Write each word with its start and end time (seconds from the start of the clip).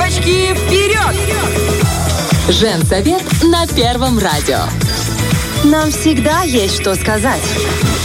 Девочки, 0.00 0.54
вперед! 0.54 1.14
Женсовет 2.48 3.22
на 3.42 3.66
Первом 3.66 4.18
радио. 4.18 4.89
Нам 5.64 5.90
всегда 5.90 6.42
есть 6.42 6.80
что 6.80 6.94
сказать. 6.94 7.42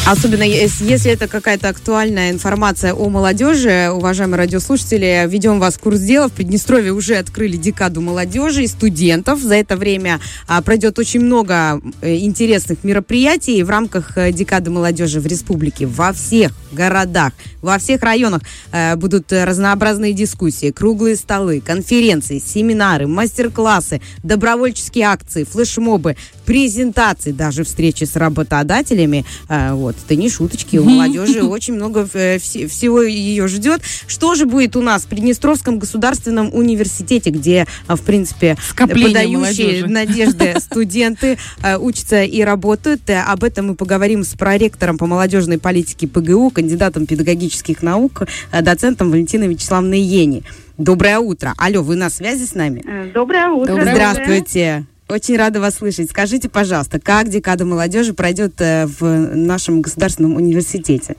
Особенно 0.06 0.44
если 0.44 1.10
это 1.10 1.28
какая-то 1.28 1.70
актуальная 1.70 2.30
информация 2.30 2.94
о 2.94 3.10
молодежи. 3.10 3.90
Уважаемые 3.92 4.38
радиослушатели, 4.38 5.26
ведем 5.28 5.60
вас 5.60 5.76
в 5.76 5.80
курс 5.80 6.00
дела. 6.00 6.28
В 6.28 6.34
Приднестровье 6.34 6.92
уже 6.92 7.16
открыли 7.16 7.56
декаду 7.58 8.02
молодежи 8.02 8.64
и 8.66 8.68
студентов. 8.68 9.40
За 9.40 9.56
это 9.56 9.78
время 9.78 10.20
а, 10.48 10.62
пройдет 10.62 11.00
очень 11.00 11.22
много 11.22 11.82
э, 12.02 12.18
интересных 12.18 12.84
мероприятий 12.84 13.64
в 13.64 13.70
рамках 13.70 14.16
э, 14.18 14.32
декады 14.32 14.70
молодежи 14.70 15.20
в 15.20 15.26
республике. 15.26 15.88
Во 15.88 16.14
всех 16.14 16.52
городах, 16.72 17.32
во 17.62 17.80
всех 17.80 18.04
районах 18.04 18.42
э, 18.72 18.96
будут 18.98 19.32
разнообразные 19.32 20.14
дискуссии, 20.14 20.70
круглые 20.70 21.16
столы, 21.16 21.62
конференции, 21.62 22.38
семинары, 22.38 23.08
мастер-классы, 23.08 24.02
добровольческие 24.22 25.06
акции, 25.06 25.46
флешмобы, 25.46 26.16
презентации, 26.46 27.32
даже 27.32 27.64
встречи 27.64 28.04
с 28.04 28.16
работодателями. 28.16 29.26
Вот 29.50 29.96
вот, 29.96 30.04
это 30.04 30.16
не 30.16 30.30
шуточки, 30.30 30.78
у 30.78 30.84
молодежи 30.84 31.44
очень 31.44 31.76
много 31.76 32.08
э, 32.14 32.40
всего 32.40 33.02
ее 33.02 33.48
ждет. 33.48 33.82
Что 34.08 34.36
же 34.36 34.46
будет 34.46 34.76
у 34.76 34.82
нас 34.82 35.04
в 35.04 35.08
Приднестровском 35.08 35.80
государственном 35.80 36.54
университете, 36.54 37.30
где, 37.30 37.68
а, 37.88 37.96
в 37.96 38.02
принципе, 38.02 38.58
Скопление 38.68 39.10
подающие 39.10 39.84
молодежи. 39.84 39.88
надежды 39.88 40.56
студенты 40.60 41.38
э, 41.64 41.78
учатся 41.78 42.24
и 42.24 42.42
работают. 42.42 43.10
Э, 43.10 43.22
об 43.22 43.44
этом 43.44 43.68
мы 43.68 43.76
поговорим 43.76 44.24
с 44.24 44.34
проректором 44.34 44.98
по 44.98 45.06
молодежной 45.06 45.58
политике 45.58 46.08
ПГУ, 46.08 46.50
кандидатом 46.50 47.06
педагогических 47.06 47.82
наук, 47.82 48.24
доцентом 48.62 49.12
Валентиной 49.12 49.48
Вячеславовной 49.48 50.02
Ени. 50.02 50.44
Доброе 50.78 51.20
утро. 51.20 51.54
Алло, 51.58 51.82
вы 51.82 51.96
на 51.96 52.10
связи 52.10 52.46
с 52.46 52.54
нами? 52.54 53.12
Доброе 53.14 53.50
утро. 53.50 53.80
Здравствуйте. 53.80 54.86
Очень 55.08 55.38
рада 55.38 55.60
вас 55.60 55.76
слышать. 55.76 56.10
Скажите, 56.10 56.50
пожалуйста, 56.50 57.00
как 57.00 57.30
декада 57.30 57.64
молодежи 57.64 58.14
пройдет 58.14 58.60
э, 58.60 58.88
в 58.88 59.04
нашем 59.36 59.82
государственном 59.82 60.36
университете? 60.36 61.16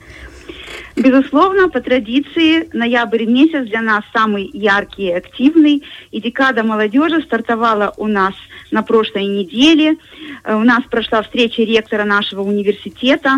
Безусловно, 0.95 1.69
по 1.69 1.79
традиции, 1.79 2.69
ноябрь 2.73 3.25
месяц 3.25 3.67
для 3.67 3.81
нас 3.81 4.03
самый 4.13 4.49
яркий 4.53 5.07
и 5.07 5.11
активный. 5.11 5.83
И 6.11 6.19
декада 6.19 6.63
молодежи 6.63 7.21
стартовала 7.21 7.93
у 7.97 8.07
нас 8.07 8.33
на 8.71 8.81
прошлой 8.81 9.25
неделе. 9.25 9.97
Э, 10.43 10.55
у 10.55 10.63
нас 10.63 10.83
прошла 10.89 11.21
встреча 11.21 11.61
ректора 11.61 12.03
нашего 12.03 12.41
университета. 12.41 13.37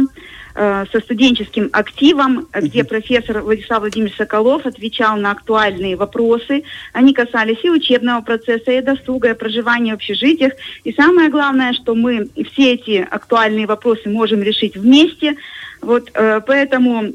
Э, 0.62 0.86
со 0.92 1.00
студенческим 1.00 1.70
активом, 1.72 2.48
где 2.54 2.84
профессор 2.84 3.42
Владислав 3.42 3.80
Владимирович 3.80 4.18
Соколов 4.18 4.66
отвечал 4.66 5.16
на 5.16 5.32
актуальные 5.32 5.96
вопросы. 5.96 6.64
Они 6.92 7.14
касались 7.14 7.64
и 7.64 7.70
учебного 7.70 8.22
процесса, 8.22 8.72
и 8.72 8.82
досуга, 8.82 9.30
и 9.30 9.34
проживания 9.36 9.94
в 9.94 9.96
общежитиях. 9.96 10.54
И 10.84 10.92
самое 10.92 11.30
главное, 11.30 11.72
что 11.74 11.94
мы 11.96 12.28
все 12.52 12.74
эти 12.74 13.08
актуальные 13.10 13.68
вопросы 13.68 14.10
можем 14.10 14.42
решить 14.42 14.76
вместе. 14.76 15.38
Вот 15.82 16.12
э, 16.14 16.42
поэтому 16.46 17.14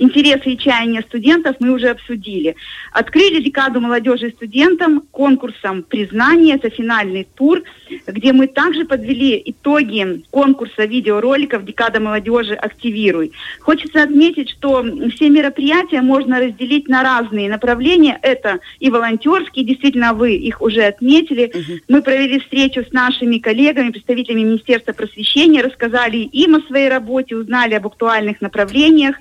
интересы 0.00 0.50
и 0.50 0.58
чаяния 0.58 1.02
студентов 1.02 1.56
мы 1.60 1.70
уже 1.72 1.88
обсудили. 1.88 2.56
Открыли 2.92 3.42
декаду 3.42 3.80
молодежи 3.80 4.28
и 4.28 4.32
студентам 4.32 5.02
конкурсом 5.12 5.82
признания, 5.82 6.54
это 6.54 6.70
финальный 6.70 7.28
тур, 7.34 7.62
где 8.06 8.32
мы 8.32 8.48
также 8.48 8.84
подвели 8.84 9.40
итоги 9.44 10.24
конкурса 10.30 10.84
видеороликов 10.84 11.64
«Декада 11.64 12.00
молодежи. 12.00 12.54
Активируй». 12.54 13.32
Хочется 13.60 14.02
отметить, 14.02 14.50
что 14.50 14.84
все 15.14 15.28
мероприятия 15.28 16.00
можно 16.00 16.40
разделить 16.40 16.88
на 16.88 17.02
разные 17.02 17.48
направления. 17.48 18.18
Это 18.22 18.60
и 18.78 18.90
волонтерские, 18.90 19.64
действительно, 19.64 20.14
вы 20.14 20.34
их 20.34 20.62
уже 20.62 20.82
отметили. 20.82 21.52
Мы 21.88 22.02
провели 22.02 22.40
встречу 22.40 22.84
с 22.84 22.92
нашими 22.92 23.38
коллегами, 23.38 23.90
представителями 23.90 24.44
Министерства 24.44 24.92
просвещения, 24.92 25.62
рассказали 25.62 26.18
им 26.18 26.56
о 26.56 26.60
своей 26.62 26.88
работе, 26.88 27.36
узнали 27.36 27.74
об 27.74 27.86
актуальных 27.86 28.40
направлениях. 28.40 29.16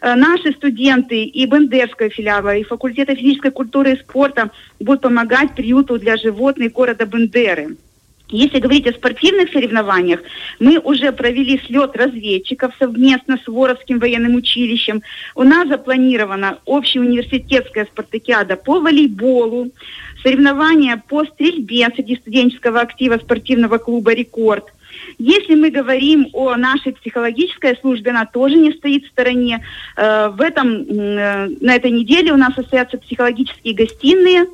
Э, 0.00 0.14
наши 0.14 0.52
студенты 0.52 1.24
и 1.24 1.46
Бендерского 1.46 2.10
филиала, 2.10 2.56
и 2.56 2.62
факультета 2.62 3.14
физической 3.14 3.50
культуры 3.50 3.92
и 3.92 3.96
спорта 3.96 4.50
будут 4.78 5.02
помогать 5.02 5.54
приюту 5.54 5.98
для 5.98 6.16
животных 6.16 6.72
города 6.72 7.04
Бендеры. 7.04 7.76
Если 8.30 8.58
говорить 8.58 8.86
о 8.86 8.92
спортивных 8.92 9.50
соревнованиях, 9.52 10.20
мы 10.60 10.78
уже 10.78 11.12
провели 11.12 11.58
слет 11.66 11.96
разведчиков 11.96 12.74
совместно 12.78 13.38
с 13.42 13.48
Воровским 13.48 13.98
военным 13.98 14.34
училищем. 14.34 15.02
У 15.34 15.44
нас 15.44 15.66
запланирована 15.66 16.58
общеуниверситетская 16.66 17.86
спартакиада 17.86 18.56
по 18.56 18.80
волейболу, 18.80 19.70
соревнования 20.22 21.02
по 21.08 21.24
стрельбе 21.24 21.88
среди 21.94 22.16
студенческого 22.16 22.80
актива 22.80 23.16
спортивного 23.16 23.78
клуба 23.78 24.12
«Рекорд», 24.12 24.66
если 25.18 25.54
мы 25.54 25.70
говорим 25.70 26.28
о 26.32 26.56
нашей 26.56 26.92
психологической 26.92 27.76
службе, 27.76 28.10
она 28.10 28.26
тоже 28.26 28.56
не 28.56 28.72
стоит 28.72 29.04
в 29.04 29.08
стороне. 29.08 29.64
Э, 29.96 30.28
в 30.28 30.40
этом, 30.40 30.82
э, 30.82 31.48
на 31.60 31.74
этой 31.74 31.90
неделе 31.90 32.32
у 32.32 32.36
нас 32.36 32.54
состоятся 32.54 32.98
психологические 32.98 33.74
гостиные. 33.74 34.46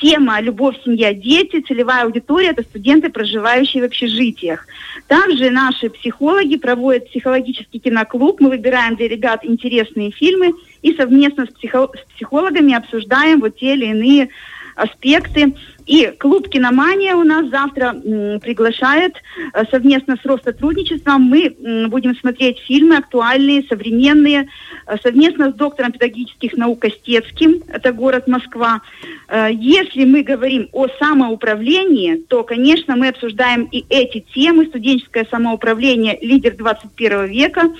Тема 0.00 0.40
«Любовь, 0.40 0.76
семья, 0.84 1.12
дети», 1.12 1.60
целевая 1.60 2.04
аудитория– 2.04 2.48
это 2.50 2.62
студенты, 2.62 3.10
проживающие 3.10 3.82
в 3.82 3.86
общежитиях. 3.86 4.66
Также 5.06 5.50
наши 5.50 5.90
психологи 5.90 6.56
проводят 6.56 7.10
психологический 7.10 7.78
киноклуб. 7.78 8.40
Мы 8.40 8.48
выбираем 8.48 8.96
для 8.96 9.08
ребят 9.08 9.44
интересные 9.44 10.10
фильмы 10.12 10.54
и 10.82 10.94
совместно 10.94 11.44
с, 11.44 11.50
психо- 11.50 11.90
с 11.94 12.14
психологами 12.14 12.74
обсуждаем 12.74 13.40
вот 13.40 13.58
те 13.58 13.74
или 13.74 13.86
иные 13.86 14.30
аспекты. 14.76 15.54
И 15.86 16.06
клуб 16.18 16.48
«Киномания» 16.48 17.14
у 17.14 17.22
нас 17.22 17.48
завтра 17.48 17.94
приглашает 18.42 19.14
э, 19.54 19.64
совместно 19.70 20.16
с 20.20 20.26
Россотрудничеством. 20.26 21.22
Мы 21.22 21.54
будем 21.88 22.16
смотреть 22.16 22.58
фильмы 22.58 22.96
актуальные, 22.96 23.64
современные, 23.68 24.48
э, 24.86 24.96
совместно 25.02 25.52
с 25.52 25.54
доктором 25.54 25.92
педагогических 25.92 26.56
наук 26.56 26.80
Костецким, 26.80 27.62
это 27.68 27.92
город 27.92 28.26
Москва. 28.26 28.82
Э, 29.28 29.48
если 29.52 30.04
мы 30.04 30.22
говорим 30.22 30.68
о 30.72 30.88
самоуправлении, 30.98 32.16
то, 32.28 32.42
конечно, 32.42 32.96
мы 32.96 33.08
обсуждаем 33.08 33.68
и 33.70 33.84
эти 33.88 34.24
темы. 34.34 34.66
Студенческое 34.66 35.26
самоуправление 35.30 36.18
«Лидер 36.20 36.56
21 36.56 37.26
века». 37.26 37.72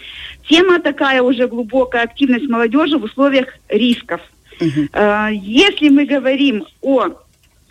Тема 0.49 0.79
такая 0.79 1.23
уже 1.23 1.49
глубокая, 1.49 2.05
активность 2.05 2.49
молодежи 2.49 2.97
в 2.99 3.03
условиях 3.03 3.49
рисков. 3.69 4.21
Э, 4.61 5.29
Если 5.33 5.89
мы 5.89 6.05
говорим 6.07 6.65
о 6.83 7.09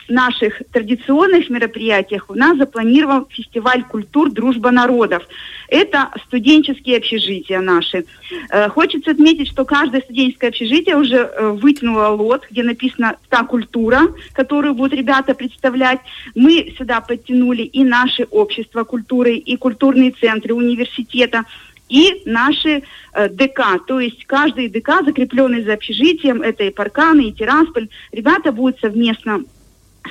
наших 0.09 0.61
традиционных 0.71 1.49
мероприятиях 1.49 2.29
у 2.29 2.35
нас 2.35 2.57
запланирован 2.57 3.25
фестиваль 3.29 3.83
культур 3.83 4.31
«Дружба 4.31 4.71
народов». 4.71 5.27
Это 5.67 6.11
студенческие 6.27 6.97
общежития 6.97 7.61
наши. 7.61 8.05
Э, 8.51 8.69
Хочется 8.69 9.11
отметить, 9.11 9.49
что 9.49 9.65
каждое 9.65 10.01
студенческое 10.01 10.49
общежитие 10.51 10.97
уже 10.97 11.17
э, 11.17 11.49
вытянуло 11.49 12.09
лот, 12.09 12.45
где 12.51 12.63
написано 12.63 13.15
«Та 13.29 13.43
культура», 13.43 14.01
которую 14.33 14.75
будут 14.75 14.93
ребята 14.93 15.33
представлять. 15.33 15.99
Мы 16.35 16.73
сюда 16.77 17.01
подтянули 17.01 17.63
и 17.63 17.83
наши 17.83 18.25
общества 18.29 18.83
культуры, 18.83 19.35
и 19.35 19.57
культурные 19.57 20.11
центры 20.11 20.53
университета, 20.53 21.45
и 21.89 22.23
наши 22.25 22.83
э, 23.13 23.29
ДК. 23.29 23.85
То 23.87 23.99
есть 23.99 24.25
каждый 24.25 24.69
ДК, 24.69 25.03
закрепленный 25.05 25.63
за 25.63 25.73
общежитием, 25.73 26.41
это 26.41 26.63
и 26.63 26.71
Парканы, 26.71 27.29
и 27.29 27.33
Тирасполь, 27.33 27.89
ребята 28.11 28.51
будут 28.51 28.79
совместно 28.79 29.43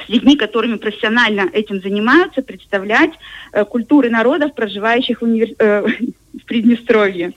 с 0.05 0.09
людьми, 0.09 0.37
которыми 0.37 0.77
профессионально 0.77 1.49
этим 1.53 1.81
занимаются, 1.81 2.43
представлять 2.43 3.13
э, 3.53 3.65
культуры 3.65 4.11
народов, 4.11 4.55
проживающих 4.55 5.21
в, 5.21 5.25
универ... 5.25 5.51
э, 5.59 5.87
в 6.41 6.45
Приднестровье. 6.47 7.33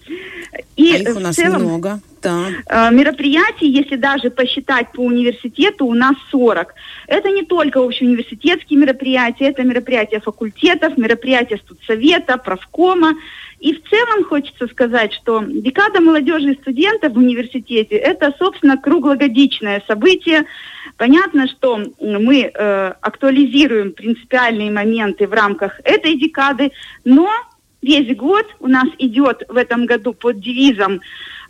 И 0.76 0.94
а 0.94 0.97
их 0.97 1.16
у 1.16 1.20
в 1.20 1.22
нас 1.22 1.36
целом, 1.36 1.64
много. 1.64 2.00
Да. 2.28 2.90
Э, 2.90 2.92
Мероприятий, 2.92 3.68
если 3.68 3.96
даже 3.96 4.30
посчитать 4.30 4.92
по 4.92 5.02
университету, 5.02 5.86
у 5.86 5.94
нас 5.94 6.16
40. 6.32 6.74
Это 7.08 7.29
не 7.29 7.44
только 7.44 7.79
общеуниверситетские 7.79 8.79
мероприятия, 8.79 9.46
это 9.46 9.64
мероприятия 9.64 10.20
факультетов, 10.20 10.97
мероприятия 10.97 11.58
студсовета, 11.58 12.38
правкома. 12.38 13.14
И 13.59 13.74
в 13.74 13.90
целом 13.90 14.26
хочется 14.26 14.68
сказать, 14.68 15.14
что 15.14 15.44
декада 15.47 16.02
молодежи 16.02 16.52
и 16.52 16.62
студентов 16.62 17.14
в 17.14 17.18
университете– 17.18 17.96
это, 18.12 18.34
собственно, 18.38 18.78
круглогодичное 18.78 19.82
событие. 19.88 20.46
Понятно, 20.97 21.47
что 21.47 21.80
мы 22.00 22.52
э, 22.53 22.94
актуализируем 23.02 23.94
принципиальные 23.94 24.70
моменты 24.70 25.28
в 25.28 25.34
рамках 25.34 25.80
этой 25.85 26.20
декады, 26.20 26.72
но 27.06 27.32
весь 27.82 28.16
год 28.16 28.46
у 28.59 28.68
нас 28.68 28.88
идет 29.00 29.44
в 29.47 29.56
этом 29.56 29.85
году 29.85 30.14
под 30.14 30.40
девизом 30.40 31.02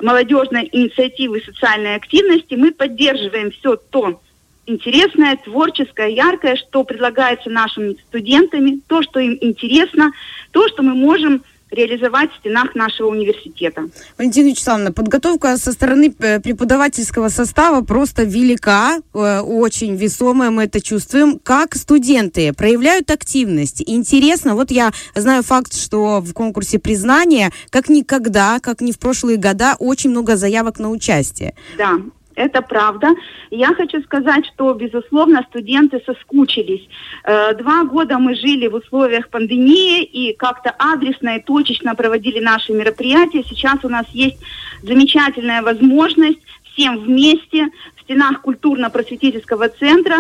молодежной 0.01 0.69
инициативы 0.71 1.41
социальной 1.41 1.95
активности. 1.95 2.55
Мы 2.55 2.71
поддерживаем 2.71 3.51
все 3.51 3.75
то 3.75 4.21
интересное, 4.65 5.37
творческое, 5.37 6.09
яркое, 6.09 6.55
что 6.55 6.83
предлагается 6.83 7.49
нашими 7.49 7.97
студентами, 8.07 8.81
то, 8.87 9.01
что 9.01 9.19
им 9.19 9.37
интересно, 9.41 10.11
то, 10.51 10.67
что 10.67 10.83
мы 10.83 10.93
можем 10.93 11.43
реализовать 11.71 12.31
в 12.31 12.37
стенах 12.37 12.75
нашего 12.75 13.07
университета. 13.07 13.87
Валентина 14.17 14.47
Вячеславовна, 14.49 14.91
подготовка 14.91 15.57
со 15.57 15.71
стороны 15.71 16.13
э, 16.19 16.39
преподавательского 16.39 17.29
состава 17.29 17.83
просто 17.83 18.23
велика, 18.23 18.99
э, 19.13 19.39
очень 19.41 19.95
весомая, 19.95 20.49
мы 20.49 20.63
это 20.63 20.81
чувствуем. 20.81 21.39
Как 21.39 21.75
студенты 21.75 22.53
проявляют 22.53 23.11
активность? 23.11 23.83
Интересно, 23.85 24.55
вот 24.55 24.71
я 24.71 24.91
знаю 25.15 25.43
факт, 25.43 25.73
что 25.75 26.21
в 26.21 26.33
конкурсе 26.33 26.79
признания, 26.79 27.51
как 27.69 27.89
никогда, 27.89 28.59
как 28.59 28.81
ни 28.81 28.91
в 28.91 28.99
прошлые 28.99 29.37
года, 29.37 29.75
очень 29.79 30.09
много 30.11 30.37
заявок 30.37 30.79
на 30.79 30.89
участие. 30.89 31.53
Да, 31.77 31.99
это 32.37 32.61
правда. 32.61 33.15
Я 33.49 33.73
хочу 33.73 34.01
сказать, 34.03 34.45
что, 34.45 34.73
безусловно, 34.73 35.43
студенты 35.49 36.01
соскучились. 36.05 36.87
Э, 37.23 37.53
два 37.55 37.83
года 37.83 38.19
мы 38.19 38.35
жили 38.35 38.67
в 38.67 38.75
условиях 38.75 39.29
пандемии 39.29 40.03
и 40.03 40.33
как-то 40.33 40.69
адресно 40.77 41.37
и 41.37 41.41
точечно 41.41 41.95
проводили 41.95 42.39
наши 42.39 42.73
мероприятия. 42.73 43.43
Сейчас 43.43 43.83
у 43.83 43.89
нас 43.89 44.05
есть 44.13 44.37
замечательная 44.83 45.63
возможность 45.63 46.39
всем 46.71 46.99
вместе 46.99 47.69
в 47.95 48.01
стенах 48.01 48.41
культурно-просветительского 48.41 49.69
центра 49.69 50.17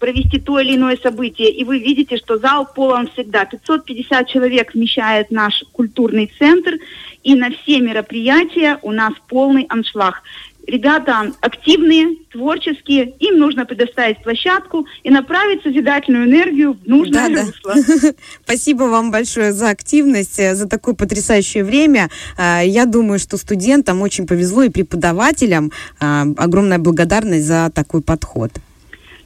провести 0.00 0.40
то 0.40 0.58
или 0.58 0.74
иное 0.74 0.96
событие, 0.96 1.50
и 1.50 1.62
вы 1.62 1.78
видите, 1.78 2.16
что 2.16 2.38
зал 2.38 2.66
полон 2.74 3.08
всегда. 3.12 3.44
550 3.44 4.28
человек 4.28 4.74
вмещает 4.74 5.30
наш 5.30 5.62
культурный 5.72 6.32
центр, 6.38 6.78
и 7.22 7.34
на 7.34 7.50
все 7.50 7.80
мероприятия 7.80 8.78
у 8.82 8.90
нас 8.92 9.12
полный 9.28 9.66
аншлаг 9.68 10.22
ребята 10.70 11.32
активные, 11.40 12.16
творческие, 12.32 13.10
им 13.18 13.38
нужно 13.38 13.66
предоставить 13.66 14.22
площадку 14.22 14.86
и 15.02 15.10
направить 15.10 15.62
созидательную 15.62 16.26
энергию 16.26 16.74
в 16.74 16.88
нужное 16.88 17.28
да, 17.28 17.42
русло. 17.42 17.74
Да. 17.74 18.12
Спасибо 18.44 18.84
вам 18.84 19.10
большое 19.10 19.52
за 19.52 19.70
активность, 19.70 20.38
э, 20.38 20.54
за 20.54 20.68
такое 20.68 20.94
потрясающее 20.94 21.64
время. 21.64 22.08
А, 22.36 22.62
я 22.62 22.86
думаю, 22.86 23.18
что 23.18 23.36
студентам 23.36 24.02
очень 24.02 24.26
повезло 24.26 24.62
и 24.62 24.68
преподавателям 24.68 25.72
а, 25.98 26.26
огромная 26.36 26.78
благодарность 26.78 27.46
за 27.46 27.70
такой 27.74 28.02
подход. 28.02 28.52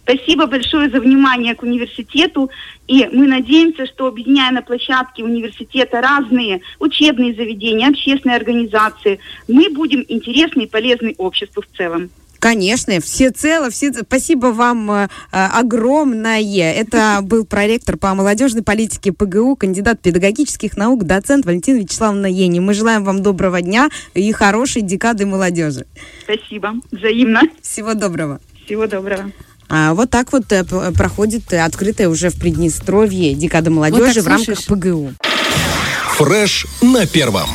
Спасибо 0.05 0.47
большое 0.47 0.91
за 0.91 1.01
внимание 1.01 1.55
к 1.55 1.63
университету. 1.63 2.51
И 2.87 3.09
мы 3.11 3.27
надеемся, 3.27 3.87
что 3.87 4.07
объединяя 4.07 4.53
на 4.53 4.63
площадке 4.63 5.25
университета 5.25 6.01
разные 6.01 6.61
учебные 6.79 7.35
заведения, 7.35 7.89
общественные 7.89 8.37
организации, 8.37 9.19
мы 9.49 9.71
будем 9.71 10.05
интересны 10.09 10.63
и 10.63 10.67
полезны 10.67 11.15
обществу 11.17 11.63
в 11.63 11.77
целом. 11.77 12.11
Конечно, 12.45 13.01
все 13.01 13.31
цело, 13.31 13.71
все. 13.71 13.91
Спасибо 13.95 14.49
вам 14.49 14.91
э, 14.91 15.09
огромное. 15.33 16.75
Это 16.75 17.21
был 17.23 17.47
проректор 17.47 17.97
по 17.97 18.15
молодежной 18.15 18.63
политике 18.63 19.13
ПГУ, 19.13 19.57
кандидат 19.57 20.03
педагогических 20.03 20.77
наук, 20.77 21.05
доцент 21.05 21.47
Валентина 21.47 21.79
Вячеславовна 21.79 22.27
Ени. 22.27 22.61
Мы 22.61 22.75
желаем 22.75 23.03
вам 23.05 23.23
доброго 23.23 23.63
дня 23.63 23.89
и 24.13 24.31
хорошей 24.33 24.83
декады 24.83 25.25
молодежи. 25.25 25.87
Спасибо. 26.25 26.75
Взаимно. 26.93 27.41
Всего 27.63 27.95
доброго. 27.95 28.41
Всего 28.67 28.87
доброго. 28.87 29.33
А, 29.69 29.95
вот 29.95 30.11
так 30.11 30.33
вот 30.33 30.51
э, 30.53 30.65
проходит 30.65 31.53
открытая 31.53 32.09
уже 32.09 32.31
в 32.31 32.37
Приднестровье 32.37 33.35
Декада 33.35 33.71
молодежи 33.71 34.21
вот 34.21 34.25
в 34.25 34.29
рамках 34.29 34.65
ПГУ. 34.65 35.13
Фреш 36.17 36.67
на 36.81 37.07
первом. 37.07 37.49